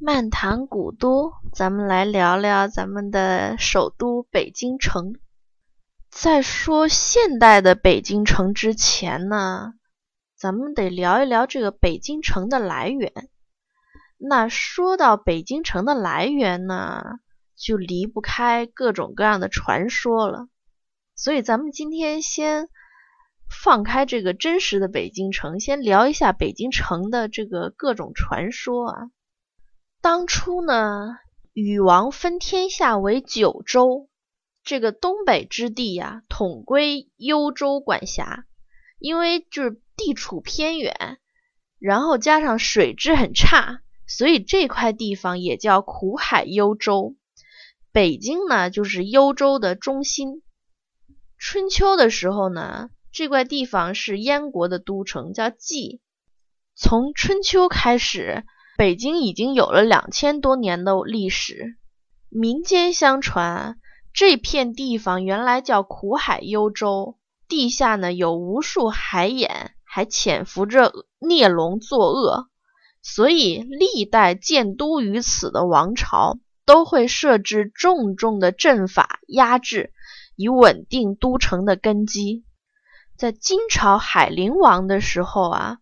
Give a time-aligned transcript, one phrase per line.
[0.00, 5.14] 漫谈古都，咱们来聊聊咱们的首都北京城。
[6.10, 9.74] 在说现代的北京城之前呢，
[10.36, 13.12] 咱们得聊一聊这个北京城的来源。
[14.18, 17.04] 那说到北京城的来源呢，
[17.56, 20.48] 就离不开各种各样的传说了。
[21.14, 22.68] 所以咱们今天先
[23.48, 29.10] 放开这个真实的北京城，先聊一下北京城的这个各种传说啊。
[30.04, 31.16] 当初呢，
[31.54, 34.10] 禹王分天下为九州，
[34.62, 38.44] 这个东北之地呀，统归幽州管辖。
[38.98, 41.18] 因为就是地处偏远，
[41.78, 47.16] 然后加上水质很差，所以这块地方也叫苦海幽州。
[47.90, 50.42] 北京呢，就是幽州的中心。
[51.38, 56.02] 春秋的时候呢，这块地方是燕国的都城，叫蓟。
[56.74, 58.44] 从春秋开始。
[58.76, 61.76] 北京已经有了两千多年的历史。
[62.28, 63.78] 民间相传，
[64.12, 72.48] 这片地方原来叫苦海幽州，地下呢有无数海眼，还潜伏着孽龙作恶，
[73.00, 79.92] 所以历代建都于此的王朝都会设置重重的阵法压制，
[80.34, 82.44] 以稳定都城的根基。
[83.16, 85.78] 在金朝海陵王的时候啊，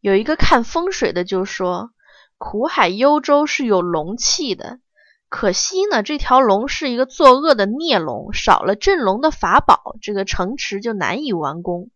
[0.00, 1.92] 有一个看风水的就说。
[2.40, 4.80] 苦海幽州是有龙气的，
[5.28, 11.90] 可惜呢，这条龙是一个作恶的孽龙，少了镇龙的法宝，这个城池就难以完工。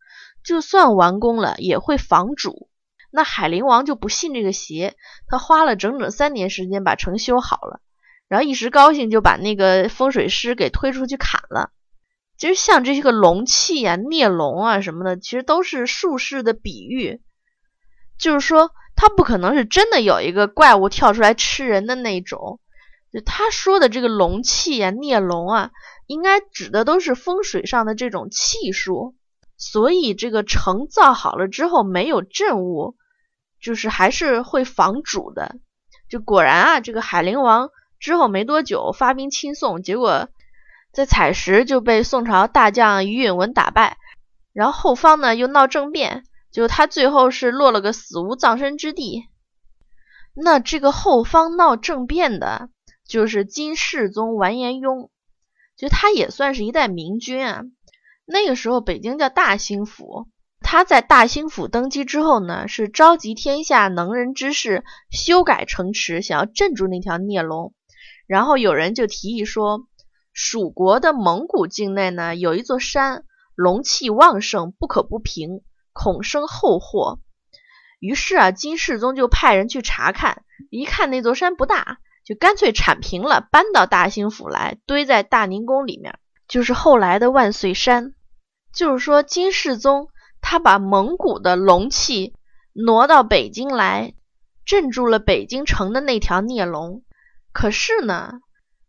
[0.45, 2.69] 就算完工了，也会防主。
[3.11, 4.97] 那海陵王就不信这个邪，
[5.29, 7.81] 他花了整整三年时间把城修好了，
[8.29, 11.71] 然后一时高兴就把那个风水师给推出去砍了。
[12.37, 17.23] 其实像这些个龙气啊、孽龙啊什么的，其实都是术士的比喻，
[18.19, 18.73] 就是说。
[18.97, 22.61] 他不可能是真的有一个怪物跳出来吃人的那种，
[23.13, 25.71] 就他说的这个龙气啊、孽龙啊，
[26.07, 29.15] 应该指的都是风水上的这种气数。
[29.57, 32.97] 所以这个城造好了之后没有镇物，
[33.61, 35.57] 就是还是会防主的。
[36.09, 40.29] 就果然啊，这个海陵王之后没多久发兵亲宋，结果
[40.93, 43.97] 在采石就被宋朝大将于允文打败，
[44.53, 46.25] 然后后方呢又闹政变。
[46.55, 49.25] 就他最后是落了个死无葬身之地。
[50.35, 52.69] 那这个后方闹政变的，
[53.09, 55.11] 就是金世宗完颜雍，
[55.77, 57.63] 就他也算是一代明君啊。
[58.25, 60.29] 那个时候北京叫大兴府，
[60.61, 67.75] 他在大兴府登基之后呢，是召集天下能人之士修改城池，想要镇住那条孽龙。
[68.29, 69.89] 然后有人就提议说，
[70.33, 73.25] 蜀国的蒙古境内呢，有一座山，
[73.57, 75.63] 龙气旺盛，不可不平。
[75.95, 77.21] 恐生后祸，
[78.01, 86.19] 于是啊，金世宗就派人去查看，一看那座山不大，就干脆铲平了，搬到大兴府来，堆在大宁宫里面，
[86.49, 88.13] 就是后来的万岁山。
[88.75, 90.09] 就是说，金世宗
[90.41, 92.35] 他把蒙古的龙气
[92.73, 94.15] 挪到北京来，
[94.67, 97.05] 镇住了北京城的那条孽龙。
[97.53, 98.41] 可是呢，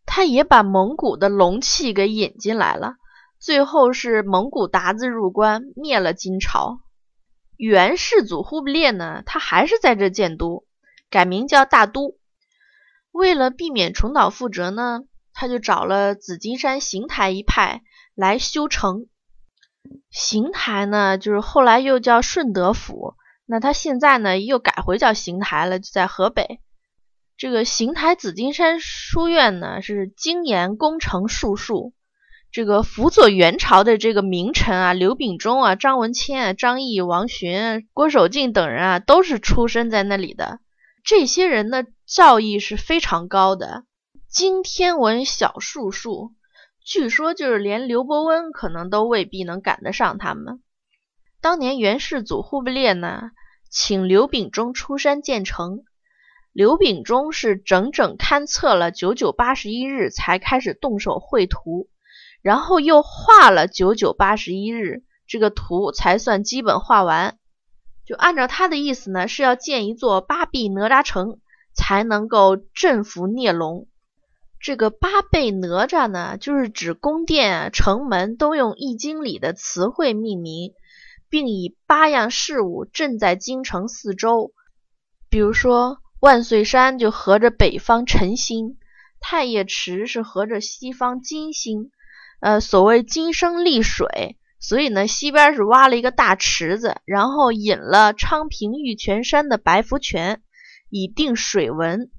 [0.07, 2.95] 他也把蒙古的龙气给引进来了，
[3.39, 6.79] 最后是蒙古鞑子入关，灭了金朝。
[7.57, 10.65] 元世祖忽必烈呢，他还是在这建都，
[11.09, 12.17] 改名叫大都。
[13.11, 15.01] 为了避免重蹈覆辙呢，
[15.33, 17.81] 他就找了紫金山邢台一派
[18.13, 19.07] 来修城。
[20.09, 23.15] 邢台呢，就是后来又叫顺德府，
[23.45, 26.59] 那他现在呢又改回叫邢台了，就在河北。
[27.37, 31.93] 这个邢台紫金山书院呢，是精研工程术数。
[32.55, 40.61] 这个辅佐元朝的这个名臣啊，刘秉忠啊、张文谦啊、张毅、王洵、郭守敬等人啊，都是出生在那里的。
[41.03, 43.83] 这些人的造诣是非常高的，
[44.29, 46.31] 经天文小术数，
[46.85, 50.61] 据说就是连刘伯温可能都未必能赶得上他们。
[51.41, 53.31] 当年元世祖忽必烈呢，
[53.69, 55.83] 请刘秉忠出山建成，
[56.53, 61.89] 刘秉忠是整整勘测了九九八十一日才开始动手绘图。
[62.45, 67.39] 然后又画了九九八十一日，这个图才算基本画完。
[68.05, 71.39] 就按照他的意思呢，是要建一座八臂哪吒城，
[71.73, 73.87] 才能够镇服孽龙。
[74.59, 80.73] 这个八倍哪吒呢，就是指宫殿、城门都用易经里的词汇命名，
[81.29, 84.51] 并以八样事物镇在京城四周。
[85.31, 88.77] 比如说，万岁山就合着北方辰星，
[89.19, 91.89] 太液池是合着西方金星。
[92.39, 100.41] 呃，所谓金生丽水，所以呢，西边是挖了一个大池子，然后引了昌平玉泉山的白福泉，
[100.89, 102.11] 以定水文。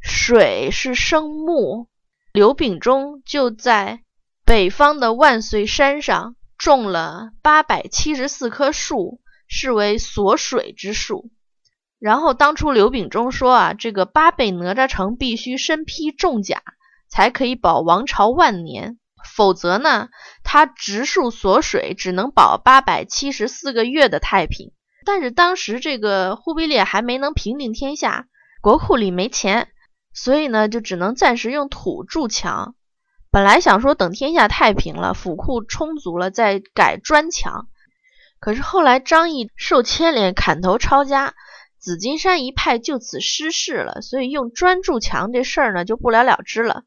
[0.00, 1.88] 水是生木，
[2.32, 4.00] 刘秉忠就在
[4.44, 11.30] 北方的万岁山上种了八百七十四棵树，视为锁水之树。
[11.98, 16.62] 然后当初刘秉忠说啊，这个八倍哪吒城必须身披重甲，
[17.08, 18.98] 才可以保王朝万年，
[19.36, 20.08] 否则呢，
[20.44, 24.72] 他植树锁水，只能保八百七十四个月的太平。
[25.04, 28.26] 但是当时这个忽必烈还没能平定天下，
[28.60, 29.68] 国库里没钱，
[30.12, 32.74] 所以呢，就只能暂时用土筑墙。
[33.30, 37.68] 本来想说等天下太平了，府库充足了再改砖墙，
[38.40, 41.34] 可是后来张毅受牵连，砍头抄家。
[41.78, 46.82] 紫金山一派就此失势了，所以用砖筑墙这事儿呢就不了了之了。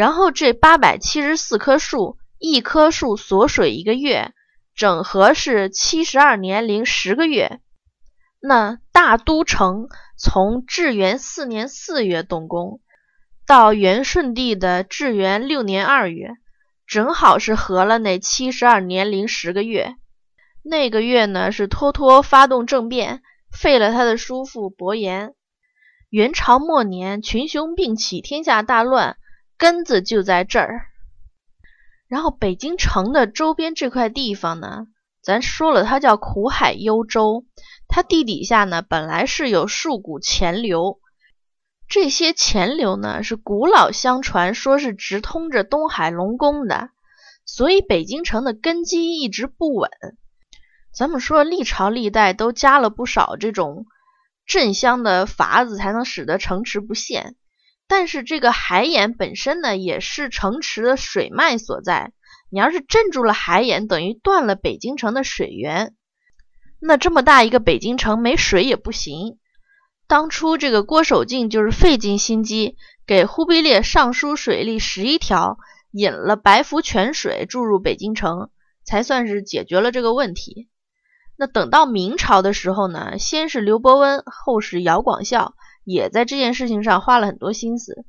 [0.00, 4.32] 然后这八百七十四棵树，一棵树锁水一个月，
[4.74, 7.60] 整合是七十二年零十个月。
[8.40, 12.80] 那大都城从至元四年四月动工，
[13.46, 16.30] 到元顺帝的至元六年二月，
[16.86, 19.96] 正好是合了那七十二年零十个月。
[20.62, 23.20] 那个月呢是托托发动政变。
[23.52, 25.34] 废了他的叔父伯颜。
[26.08, 29.18] 元朝末年，群雄并起，天下大乱，
[29.60, 30.86] 根子就在这儿。
[32.08, 34.86] 然后北京城的周边这块地方呢，
[35.22, 37.44] 咱说了，它叫苦海幽州。
[37.86, 40.98] 它地底下呢，本来是有数股钱流，
[41.88, 46.88] 这些钱流呢，是古老相传说是直通着东海龙宫的，
[47.44, 49.90] 所以北京城的根基一直不稳。
[50.90, 53.84] 咱们说，历朝历代都加了不少这种
[54.46, 57.36] 镇乡的法子，才能使得城池不陷。
[57.90, 62.12] 但是这个海眼本身呢，也是城池的水脉所在。
[62.48, 65.96] 你要是镇住了海眼，等于断了北京城的水源。
[66.78, 69.38] 那这么大一个北京城，没水也不行。
[70.06, 72.76] 当初这个郭守敬就是费尽心机，
[73.08, 75.58] 给忽必烈上书水利十一条，
[75.90, 78.50] 引了白福泉水注入北京城，
[78.84, 80.68] 才算是解决了这个问题。
[81.36, 88.04] 那等到明朝的时候呢，先是刘伯温，后是姚广孝，也在这件事情上花了很多心思。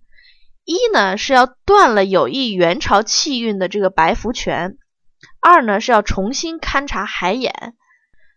[0.63, 4.77] 一呢是要断了有益元朝气运的这个白福泉，
[5.41, 7.75] 二呢是要重新勘察海眼。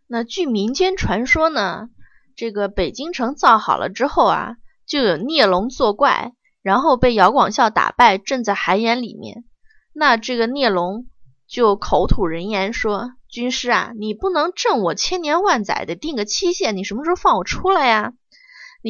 [0.07, 1.89] 那据民间传说呢，
[2.35, 6.33] 这个北京城造好了之后啊，就有孽龙作怪，
[6.63, 9.45] 然后被姚广孝打败，镇在海眼里面。
[9.93, 11.07] 那这个孽龙
[11.47, 13.13] 就口吐人言说。
[13.29, 18.13] 军师啊，你不能镇我千年万载的，定个期限，你什么时候放我出来呀？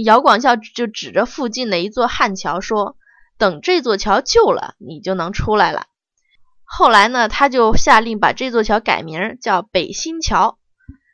[0.03, 2.97] 姚广孝就指着附近的一座汉桥说
[3.39, 5.87] ：“等这座桥旧了，你就能出来了。”
[6.65, 10.59] 后来呢，他就下令把这座桥改名叫北新桥。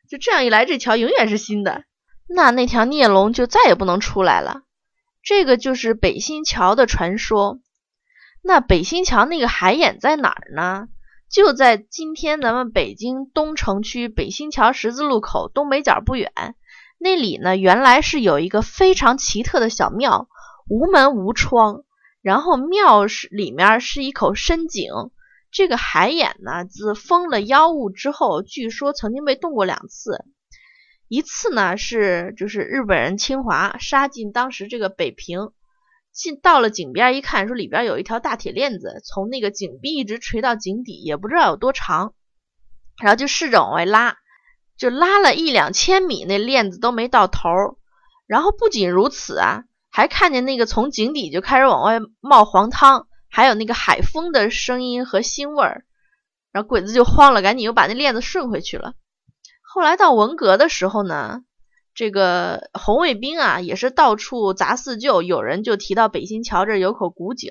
[0.08, 1.84] 就这样一来，这桥永远是新的，
[2.26, 4.62] 那那条孽龙就再也不能出来了。
[5.22, 7.60] 这个就是北新桥的传说。
[8.42, 10.88] 那北新桥那个海眼在哪儿呢？
[11.30, 16.32] 就在今天咱们北京东城区北新桥十字路口东北角不远，
[17.02, 20.28] 那里呢原来是有一个非常奇特的小庙，
[20.68, 21.84] 无门无窗，
[22.20, 24.92] 然后庙是里面是一口深井。
[25.50, 30.26] 这个海眼呢自封了妖物之后，据说曾经被动过两次，
[31.08, 35.52] 一次呢是就是日本人侵华杀进当时这个北平。
[36.12, 42.14] 进到了井边一看，说里边有一条大铁链子，从那个井壁一直垂到井底，也不知道有多长。
[43.00, 44.16] 然后就试着往外拉，
[44.80, 47.50] 就拉了一两千米，那链子都没到头。
[48.26, 55.84] 然后不仅如此啊，还看见那个从井底就开始往外冒黄汤，还有那个海风的声音和腥味儿。
[56.50, 58.94] 然后鬼子就慌了，赶紧又把那链子顺回去了。
[59.62, 61.42] 后来到文革的时候呢。
[61.92, 65.22] 这个红卫兵啊，也是到处砸四旧。
[65.22, 67.50] 有人就提到北新桥这有口古井，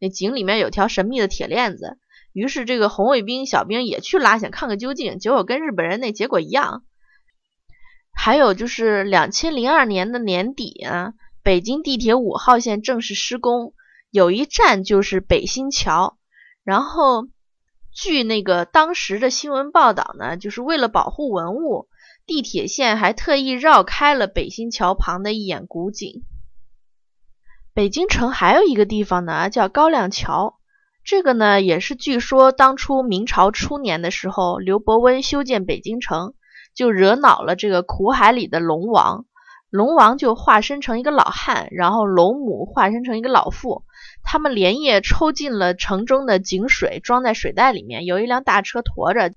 [0.00, 1.96] 那井里面有条神秘的铁链子。
[2.36, 5.18] 于是这个红卫兵小兵也去拉，想看个究竟。
[5.18, 6.84] 结果跟日本人那结果一样。
[8.12, 13.72] 还有就是两千零二年的年底啊，北京地铁五号线正式施工，
[14.10, 16.18] 有一站就是北新桥。
[16.62, 17.26] 然后
[17.90, 21.88] 据那个当时的新闻报道呢，就是为了保护文物。
[22.26, 26.22] 地铁线还特意绕开了北新桥旁的一眼古井。
[27.72, 30.55] 北京城还有一个地方呢，叫高亮桥。
[31.06, 36.34] 这个呢，也是据说当初明朝初年的时候，刘伯温修建北京城，
[36.74, 39.24] 就惹恼了这个苦海里的龙王。
[39.70, 43.84] 龙王就化身成一个老汉，然后龙母化身成一个老妇，
[44.24, 49.32] 他们连夜抽进了城中的井水，装在水袋里面，有一辆大车驮着，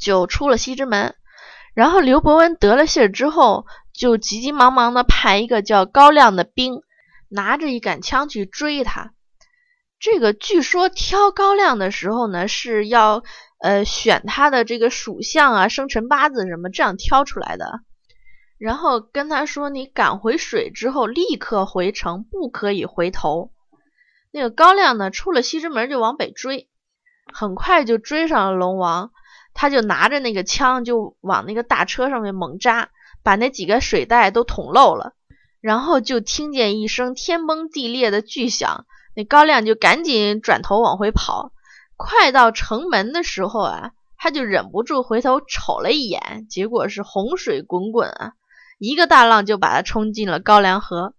[0.00, 1.14] 就出了西直门。
[1.74, 6.82] 然后刘伯温得了信儿之后，就急急忙忙的派一个叫高亮的兵，
[7.28, 9.13] 拿着一杆枪去追他。
[9.98, 13.22] 这个据说挑高亮的时候呢，是要
[13.60, 17.80] 呃选他的这个属相啊、生辰八字什么这样挑出来的。
[18.58, 23.50] 然后跟他说：“你赶回水之后，立刻回城，不可以回头。”
[24.30, 26.68] 那个高亮呢，出了西直门就往北追，
[27.32, 29.10] 很快就追上了龙王。
[29.54, 32.90] 他就拿着那个枪，就往那个大车上面猛扎，
[33.22, 35.14] 把那几个水袋都捅漏了。
[35.60, 41.52] 然后就听见一声天崩地裂的巨响，那高亮就赶紧转头往回跑。
[41.96, 48.32] 快到城门的时候啊，他就忍不住回头瞅了一眼，结果是洪水滚滚啊，
[48.78, 51.14] 一个大浪就把他冲进了高粱河。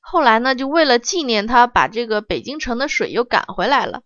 [0.00, 4.02] 后来呢，就为了纪念他，把这个北京城的水又赶回来了，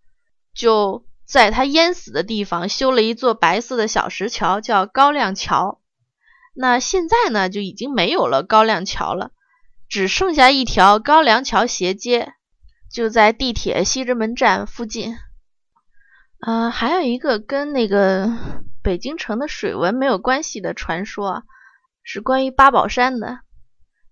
[0.54, 1.04] 就。
[1.24, 5.80] 在他淹死的地方修了一座白色的小石桥，叫高亮桥。
[6.52, 9.30] 那现在呢，就已经没有了高亮桥了，
[9.88, 12.34] 只剩下一条高粱桥斜街，
[12.92, 15.16] 就在地铁西直门站附近。
[16.38, 18.30] 啊，还有一个跟那个
[18.82, 21.44] 北京城的水文没有关系的传说，
[22.02, 23.40] 是关于八宝山的。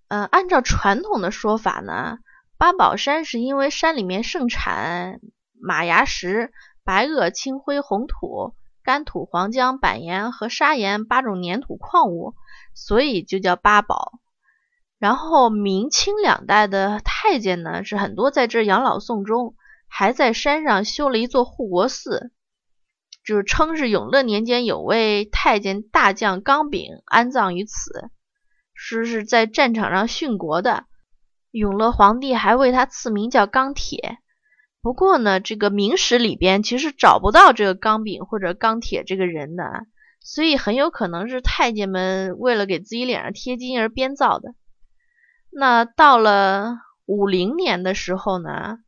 [0.08, 2.18] 呃，按照传统的说法呢，
[2.58, 5.20] 八宝山是因为山里面盛产
[5.60, 6.52] 马牙石。
[6.82, 12.34] 白垩、青灰、红土、干土、黄浆、板岩和砂岩八种粘土矿物，
[12.75, 14.18] 所以就叫八宝。
[15.00, 19.54] 然后明清两代的太监呢，是很多在这养老送终，
[19.88, 22.30] 还在山上修了一座护国寺，
[23.25, 28.11] 就是称是永乐年间有位太监大将刚炳安葬于此，
[28.75, 30.85] 说是在战场上殉国的。
[31.50, 34.19] 永乐皇帝还为他赐名叫钢铁。
[34.83, 39.64] 不过呢，这个明史里边其实找不到这个钢饼或者钢铁这个人的，
[40.21, 44.54] 所以很有可能是太监们为了给自己脸上贴金而编造的。
[45.50, 48.78] 那到了五零年的时候呢，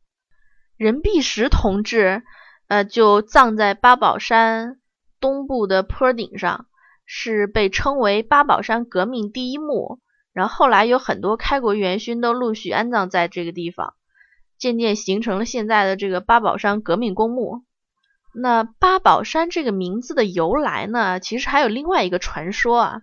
[0.77, 2.23] 任弼时同志
[2.67, 4.79] 呃就葬在八宝山
[5.19, 6.67] 东部的坡顶上，
[7.05, 9.99] 是被称为八宝山革命第一墓。
[10.31, 13.93] 然后后来有很多开国元勋都陆续安葬在这个地方。
[14.57, 17.63] 渐渐形成了现在的这个八宝山革命公墓。
[18.33, 23.01] 那八宝山这个名字的由来呢，其实还有另外一个传说啊，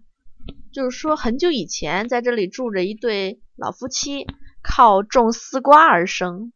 [0.72, 4.26] 就是说很久以前在这里住着一对老夫妻，
[4.62, 6.50] 靠种丝瓜而生。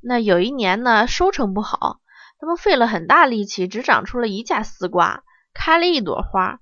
[0.00, 1.98] 那有一年呢，收成不好，
[2.38, 6.60] 他们费了很大力气，只长出了一架丝瓜，开了一朵花，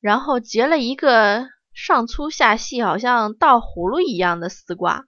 [0.00, 5.04] 然后结了一个上粗下细，好像倒葫芦一样的丝瓜。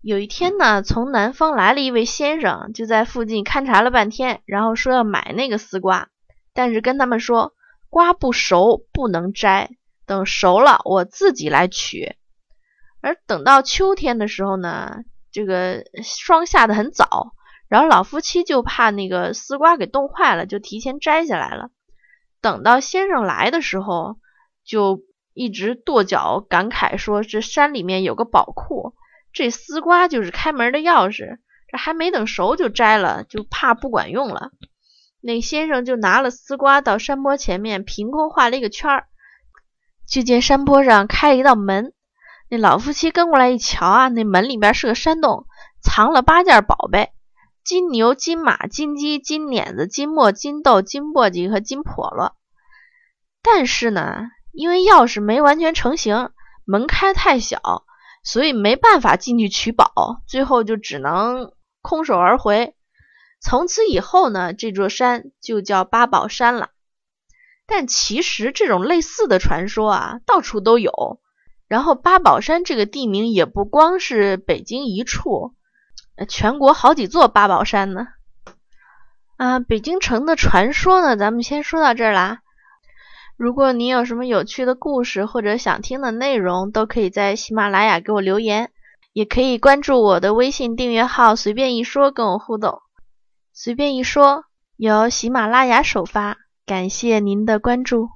[0.00, 6.08] 有一天呢，从南方来了一位先生，就在附近勘察了半天，然后说要买那个丝瓜，
[6.54, 7.52] 但是跟他们说
[7.90, 9.68] 瓜不熟不能摘，
[10.06, 12.16] 等熟了我自己来取。
[13.02, 17.34] 而等到秋天的时候呢，这个霜下的很早，
[17.68, 21.70] 然后老夫妻就怕那个丝瓜给冻坏了，就提前摘下来了。
[22.40, 24.16] 等到先生来的时候，
[24.64, 25.02] 就
[25.34, 28.94] 一直跺脚感慨说：“这山里面有个宝库。”
[29.32, 34.50] 这丝瓜就是开门的钥匙，这还没等熟就摘了，就怕不管用了。
[35.20, 39.06] 那先生就拿了丝瓜到山坡前面凭空画了一个圈儿，
[40.06, 41.92] 就见山坡上开了一道门。
[42.52, 45.46] 那老夫妻跟过来一瞧啊，那门里边是个山洞，
[45.80, 47.10] 藏了八件宝贝：
[47.64, 52.34] 金牛、金马、金鸡、金碾子、金磨、金豆、金簸箕和金笸箩。
[53.40, 56.28] 但是呢，因为钥匙没完全成型，
[56.66, 57.84] 门开太小。
[58.22, 62.76] 所以没办法进去取宝，最后就只能空手而回。
[63.40, 66.68] 从此以后呢，这座山就叫八宝山了。
[67.66, 71.21] 但其实这种类似的传说啊，到处都有。
[71.72, 75.54] 然后八宝山这个地名也不光是北京一处，
[76.28, 78.08] 全国好几座八宝山呢。
[79.38, 82.40] 啊，北京城的传说呢，咱们先说到这儿啦。
[83.38, 88.70] 如果你有什么有趣的故事或者想听的内容，都可以在喜马拉雅给我留言，
[89.14, 92.82] 也可以关注我的微信订阅号“随便一说”跟我互动。
[93.54, 94.44] 随便一说
[94.76, 96.36] 由喜马拉雅首发，
[96.66, 98.10] 感谢您的关注。